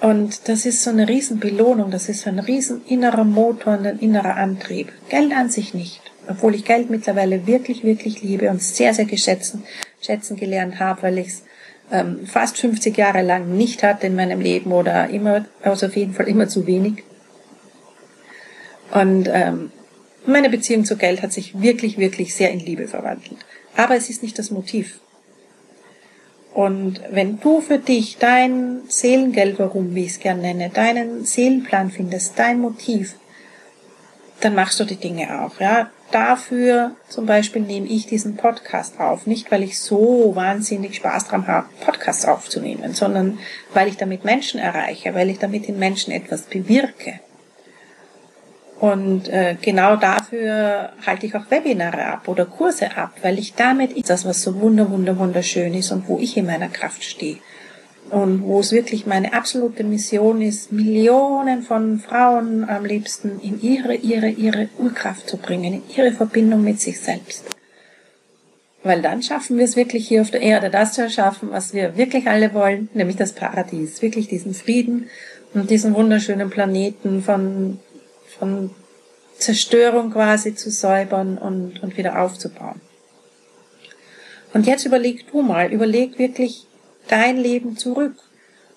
Und 0.00 0.48
das 0.48 0.66
ist 0.66 0.84
so 0.84 0.90
eine 0.90 1.08
Riesenbelohnung, 1.08 1.90
das 1.90 2.08
ist 2.08 2.22
so 2.22 2.30
ein 2.30 2.38
riesen 2.38 2.82
innerer 2.86 3.24
Motor 3.24 3.78
und 3.78 3.86
ein 3.86 3.98
innerer 3.98 4.36
Antrieb. 4.36 4.92
Geld 5.08 5.32
an 5.32 5.50
sich 5.50 5.74
nicht 5.74 6.00
obwohl 6.28 6.54
ich 6.54 6.64
Geld 6.64 6.90
mittlerweile 6.90 7.46
wirklich, 7.46 7.82
wirklich 7.84 8.22
liebe 8.22 8.50
und 8.50 8.62
sehr, 8.62 8.94
sehr 8.94 9.06
geschätzen, 9.06 9.64
schätzen 10.00 10.36
gelernt 10.36 10.78
habe, 10.78 11.02
weil 11.02 11.18
ich 11.18 11.28
es 11.28 11.42
ähm, 11.90 12.26
fast 12.26 12.58
50 12.58 12.96
Jahre 12.96 13.22
lang 13.22 13.56
nicht 13.56 13.82
hatte 13.82 14.06
in 14.06 14.16
meinem 14.16 14.40
Leben 14.40 14.72
oder 14.72 15.08
immer, 15.08 15.44
also 15.62 15.86
auf 15.86 15.96
jeden 15.96 16.14
Fall 16.14 16.28
immer 16.28 16.48
zu 16.48 16.66
wenig. 16.66 17.04
Und 18.92 19.28
ähm, 19.30 19.70
meine 20.26 20.50
Beziehung 20.50 20.84
zu 20.84 20.96
Geld 20.96 21.22
hat 21.22 21.32
sich 21.32 21.60
wirklich, 21.60 21.98
wirklich 21.98 22.34
sehr 22.34 22.50
in 22.50 22.60
Liebe 22.60 22.88
verwandelt. 22.88 23.38
Aber 23.76 23.96
es 23.96 24.10
ist 24.10 24.22
nicht 24.22 24.38
das 24.38 24.50
Motiv. 24.50 25.00
Und 26.54 27.00
wenn 27.10 27.38
du 27.40 27.60
für 27.60 27.78
dich 27.78 28.18
dein 28.18 28.80
Seelengeld, 28.88 29.58
warum, 29.58 29.94
wie 29.94 30.04
ich 30.04 30.12
es 30.12 30.20
gerne 30.20 30.42
nenne, 30.42 30.70
deinen 30.70 31.24
Seelenplan 31.24 31.90
findest, 31.90 32.38
dein 32.38 32.58
Motiv, 32.58 33.14
dann 34.40 34.54
machst 34.54 34.80
du 34.80 34.84
die 34.84 34.96
Dinge 34.96 35.42
auch, 35.42 35.60
ja 35.60 35.90
dafür 36.10 36.92
zum 37.08 37.26
Beispiel 37.26 37.62
nehme 37.62 37.86
ich 37.86 38.06
diesen 38.06 38.36
Podcast 38.36 39.00
auf. 39.00 39.26
Nicht, 39.26 39.50
weil 39.50 39.62
ich 39.62 39.78
so 39.78 40.32
wahnsinnig 40.34 40.96
Spaß 40.96 41.28
dran 41.28 41.46
habe, 41.46 41.68
Podcasts 41.84 42.24
aufzunehmen, 42.24 42.94
sondern 42.94 43.38
weil 43.74 43.88
ich 43.88 43.96
damit 43.96 44.24
Menschen 44.24 44.60
erreiche, 44.60 45.14
weil 45.14 45.30
ich 45.30 45.38
damit 45.38 45.68
den 45.68 45.78
Menschen 45.78 46.12
etwas 46.12 46.42
bewirke. 46.42 47.20
Und 48.80 49.28
äh, 49.28 49.56
genau 49.60 49.96
dafür 49.96 50.92
halte 51.04 51.26
ich 51.26 51.34
auch 51.34 51.50
Webinare 51.50 52.04
ab 52.04 52.28
oder 52.28 52.46
Kurse 52.46 52.96
ab, 52.96 53.12
weil 53.22 53.38
ich 53.38 53.54
damit 53.54 54.08
das, 54.08 54.24
was 54.24 54.42
so 54.42 54.60
wunder, 54.60 54.90
wunder, 54.90 55.18
wunderschön 55.18 55.74
ist 55.74 55.90
und 55.90 56.08
wo 56.08 56.18
ich 56.18 56.36
in 56.36 56.46
meiner 56.46 56.68
Kraft 56.68 57.02
stehe 57.02 57.38
und 58.10 58.42
wo 58.42 58.60
es 58.60 58.72
wirklich 58.72 59.06
meine 59.06 59.32
absolute 59.32 59.84
Mission 59.84 60.40
ist, 60.40 60.72
Millionen 60.72 61.62
von 61.62 61.98
Frauen 61.98 62.68
am 62.68 62.84
liebsten 62.84 63.40
in 63.40 63.60
ihre, 63.60 63.94
ihre, 63.94 64.28
ihre 64.28 64.68
Urkraft 64.78 65.28
zu 65.28 65.36
bringen, 65.36 65.74
in 65.74 65.82
ihre 65.96 66.12
Verbindung 66.12 66.62
mit 66.62 66.80
sich 66.80 67.00
selbst. 67.00 67.44
Weil 68.82 69.02
dann 69.02 69.22
schaffen 69.22 69.58
wir 69.58 69.64
es 69.64 69.76
wirklich 69.76 70.06
hier 70.08 70.22
auf 70.22 70.30
der 70.30 70.40
Erde, 70.40 70.70
das 70.70 70.92
zu 70.92 71.02
erschaffen, 71.02 71.50
was 71.50 71.74
wir 71.74 71.96
wirklich 71.96 72.28
alle 72.28 72.54
wollen, 72.54 72.88
nämlich 72.94 73.16
das 73.16 73.32
Paradies, 73.32 74.00
wirklich 74.02 74.28
diesen 74.28 74.54
Frieden 74.54 75.08
und 75.52 75.70
diesen 75.70 75.94
wunderschönen 75.94 76.50
Planeten 76.50 77.22
von, 77.22 77.80
von 78.38 78.70
Zerstörung 79.36 80.12
quasi 80.12 80.54
zu 80.54 80.70
säubern 80.70 81.38
und, 81.38 81.82
und 81.82 81.96
wieder 81.96 82.22
aufzubauen. 82.22 82.80
Und 84.54 84.66
jetzt 84.66 84.86
überleg 84.86 85.30
du 85.30 85.42
mal, 85.42 85.72
überleg 85.72 86.18
wirklich, 86.18 86.67
dein 87.08 87.36
Leben 87.36 87.76
zurück? 87.76 88.14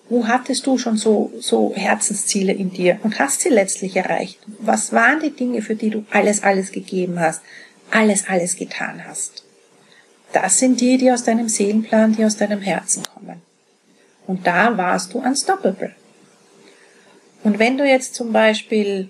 Wo 0.08 0.26
hattest 0.26 0.66
du 0.66 0.78
schon 0.78 0.96
so, 0.96 1.32
so 1.40 1.72
Herzensziele 1.74 2.52
in 2.52 2.70
dir 2.70 2.98
und 3.02 3.18
hast 3.18 3.40
sie 3.40 3.48
letztlich 3.48 3.96
erreicht? 3.96 4.38
Was 4.58 4.92
waren 4.92 5.20
die 5.20 5.30
Dinge, 5.30 5.62
für 5.62 5.76
die 5.76 5.90
du 5.90 6.04
alles, 6.10 6.42
alles 6.42 6.72
gegeben 6.72 7.18
hast, 7.20 7.40
alles, 7.90 8.28
alles 8.28 8.56
getan 8.56 9.06
hast? 9.06 9.44
Das 10.32 10.58
sind 10.58 10.80
die, 10.80 10.98
die 10.98 11.10
aus 11.10 11.24
deinem 11.24 11.48
Seelenplan, 11.48 12.16
die 12.16 12.24
aus 12.24 12.36
deinem 12.36 12.60
Herzen 12.60 13.02
kommen. 13.14 13.40
Und 14.26 14.46
da 14.46 14.76
warst 14.76 15.14
du 15.14 15.18
unstoppable. 15.18 15.94
Und 17.44 17.58
wenn 17.58 17.76
du 17.76 17.86
jetzt 17.86 18.14
zum 18.14 18.32
Beispiel 18.32 19.08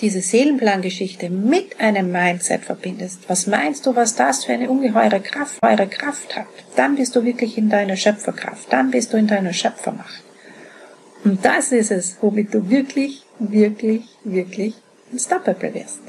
diese 0.00 0.20
Seelenplangeschichte 0.20 1.30
mit 1.30 1.80
einem 1.80 2.12
Mindset 2.12 2.64
verbindest, 2.64 3.20
was 3.28 3.46
meinst 3.46 3.86
du, 3.86 3.96
was 3.96 4.14
das 4.14 4.44
für 4.44 4.52
eine 4.52 4.70
ungeheure 4.70 5.20
Kraft, 5.20 5.58
eure 5.62 5.86
Kraft 5.86 6.36
hat? 6.36 6.46
Dann 6.76 6.96
bist 6.96 7.16
du 7.16 7.24
wirklich 7.24 7.56
in 7.56 7.70
deiner 7.70 7.96
Schöpferkraft, 7.96 8.70
dann 8.72 8.90
bist 8.90 9.12
du 9.12 9.16
in 9.16 9.26
deiner 9.26 9.52
Schöpfermacht. 9.52 10.22
Und 11.24 11.44
das 11.44 11.72
ist 11.72 11.90
es, 11.90 12.18
womit 12.20 12.52
du 12.52 12.68
wirklich, 12.68 13.24
wirklich, 13.38 14.04
wirklich 14.22 14.74
unstoppable 15.10 15.74
wirst. 15.74 16.00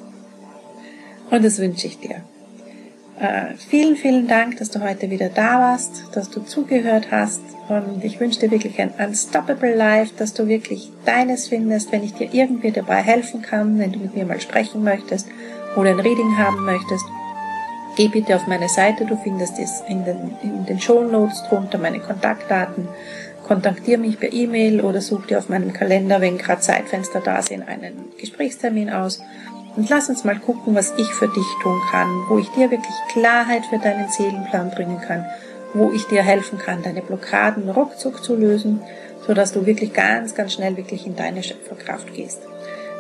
Und 1.32 1.44
das 1.44 1.58
wünsche 1.60 1.88
ich 1.88 2.00
dir. 2.00 2.24
Äh, 3.20 3.56
vielen, 3.58 3.96
vielen 3.96 4.28
Dank, 4.28 4.58
dass 4.58 4.70
du 4.70 4.80
heute 4.82 5.10
wieder 5.10 5.30
da 5.30 5.60
warst, 5.60 6.04
dass 6.14 6.30
du 6.30 6.42
zugehört 6.42 7.08
hast 7.10 7.42
und 7.68 8.04
ich 8.04 8.20
wünsche 8.20 8.42
dir 8.42 8.52
wirklich 8.52 8.80
ein 8.80 8.92
unstoppable 8.92 9.74
Life, 9.76 10.14
dass 10.16 10.36
du 10.36 10.48
wirklich 10.48 10.92
deines 11.04 11.48
findest, 11.48 11.92
wenn 11.92 12.04
ich 12.04 12.14
dir 12.14 12.32
irgendwie 12.32 12.72
dabei 12.72 12.98
helfen 13.02 13.42
kann, 13.42 13.80
wenn 13.80 13.92
du 13.92 14.00
mit 14.00 14.16
mir 14.16 14.26
mal 14.26 14.40
sprechen 14.40 14.84
möchtest 14.84 15.28
oder 15.76 15.90
ein 15.90 16.00
Reading 16.00 16.38
haben 16.38 16.64
möchtest. 16.64 17.06
Geh 17.96 18.08
bitte 18.08 18.36
auf 18.36 18.46
meine 18.46 18.70
Seite, 18.70 19.04
du 19.06 19.18
findest 19.18 19.58
es 19.58 19.82
in 19.90 20.06
den, 20.06 20.38
in 20.44 20.66
den 20.68 20.80
Show 20.80 21.02
Notes 21.02 21.44
drunter, 21.50 21.80
meine 21.80 22.00
Kontaktdaten. 22.00 22.88
Kontaktiere 23.48 23.98
mich 23.98 24.20
per 24.20 24.32
E-Mail 24.32 24.82
oder 24.82 25.02
such 25.02 25.26
dir 25.26 25.40
auf 25.40 25.50
meinem 25.50 25.74
Kalender, 25.74 26.22
wenn 26.22 26.38
gerade 26.38 26.62
Zeitfenster 26.62 27.22
da 27.22 27.42
sind, 27.42 27.68
einen 27.68 27.94
Gesprächstermin 28.20 28.92
aus 28.92 29.24
und 29.78 29.90
lass 29.90 30.10
uns 30.10 30.24
mal 30.24 30.38
gucken, 30.40 30.76
was 30.76 30.94
ich 30.98 31.14
für 31.14 31.28
dich 31.28 31.46
tun 31.62 31.80
kann, 31.92 32.08
wo 32.28 32.40
ich 32.40 32.50
dir 32.50 32.72
wirklich 32.72 32.96
Klarheit 33.10 33.66
für 33.68 33.78
deinen 33.78 34.10
Seelenplan 34.10 34.72
bringen 34.72 35.00
kann, 35.00 35.26
wo 35.74 35.92
ich 35.92 36.06
dir 36.08 36.24
helfen 36.24 36.58
kann, 36.58 36.82
deine 36.82 37.04
Blockaden 37.04 37.70
ruckzuck 37.70 38.24
zu 38.24 38.36
lösen, 38.36 38.82
so 39.26 39.36
dass 39.36 39.54
du 39.54 39.66
wirklich 39.68 39.94
ganz, 39.94 40.34
ganz 40.34 40.54
schnell 40.54 40.76
wirklich 40.78 41.06
in 41.06 41.16
deine 41.16 41.44
Schöpferkraft 41.44 42.14
gehst. 42.14 42.42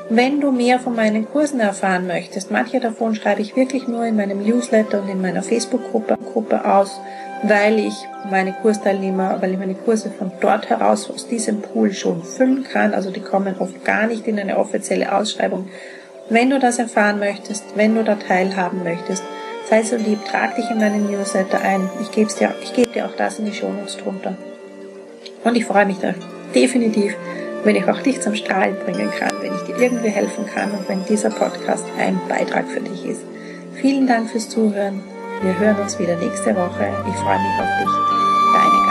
Wenn 0.10 0.40
du 0.40 0.52
mehr 0.52 0.80
von 0.80 0.96
meinen 0.96 1.28
Kursen 1.28 1.60
erfahren 1.60 2.08
möchtest, 2.08 2.52
manche 2.52 2.80
davon 2.80 3.16
schreibe 3.16 3.42
ich 3.42 3.56
wirklich 3.56 3.88
nur 3.88 4.06
in 4.06 4.16
meinem 4.16 4.42
Newsletter 4.42 5.02
und 5.02 5.10
in 5.10 5.22
meiner 5.22 5.44
Facebook-Gruppe 5.44 6.18
Gruppe 6.32 6.64
aus, 6.64 7.02
weil 7.44 7.80
ich 7.80 7.94
meine 8.30 8.54
Kursteilnehmer, 8.54 9.42
weil 9.42 9.52
ich 9.52 9.60
meine 9.60 9.76
Kurse 9.76 10.10
von 10.12 10.32
dort 10.40 10.70
heraus 10.70 11.10
aus 11.10 11.28
diesem 11.28 11.62
Pool 11.62 11.92
schon 11.92 12.24
füllen 12.24 12.64
kann. 12.64 12.94
Also 12.94 13.12
die 13.12 13.20
kommen 13.20 13.56
oft 13.60 13.84
gar 13.84 14.08
nicht 14.08 14.28
in 14.28 14.40
eine 14.40 14.58
offizielle 14.58 15.14
Ausschreibung, 15.14 15.68
wenn 16.30 16.50
du 16.50 16.60
das 16.60 16.80
erfahren 16.80 17.20
möchtest, 17.20 17.64
wenn 17.76 17.96
du 17.96 18.04
da 18.04 18.16
teilhaben 18.16 18.84
möchtest, 18.84 19.24
sei 19.70 19.84
so 19.84 19.96
lieb, 19.96 20.20
trag 20.26 20.56
dich 20.56 20.70
in 20.70 20.80
meinen 20.80 21.10
Newsletter 21.10 21.62
ein. 21.62 21.90
Ich 22.02 22.12
gebe 22.12 22.32
dir, 22.32 22.54
gebe 22.76 22.92
dir 22.92 23.06
auch 23.06 23.16
das 23.16 23.40
in 23.40 23.46
die 23.46 23.54
Shownotes 23.54 23.98
drunter. 23.98 24.36
Und 25.44 25.56
ich 25.56 25.66
freue 25.66 25.86
mich 25.86 26.00
da 26.00 26.14
definitiv, 26.54 27.16
wenn 27.64 27.76
ich 27.76 27.88
auch 27.90 28.02
dich 28.02 28.22
zum 28.22 28.36
Strahlen 28.36 28.76
bringen 28.86 29.12
kann, 29.18 29.32
wenn 29.42 29.54
ich 29.54 29.62
dir 29.62 29.78
irgendwie 29.78 30.10
helfen 30.10 30.46
kann 30.54 30.72
und 30.72 30.88
wenn 30.88 31.06
dieser 31.06 31.30
Podcast 31.30 31.86
ein 31.98 32.20
Beitrag 32.28 32.68
für 32.68 32.82
dich 32.82 33.06
ist. 33.06 33.22
Vielen 33.74 34.08
Dank 34.08 34.30
fürs 34.30 34.50
Zuhören. 34.50 35.02
Wir 35.42 35.58
hören 35.60 35.80
uns 35.80 36.00
wieder 36.00 36.16
nächste 36.16 36.56
Woche. 36.56 36.92
Ich 37.08 37.16
freue 37.16 37.40
mich 37.40 37.60
auf 37.60 37.70
dich. 37.80 38.54
Deine. 38.54 38.87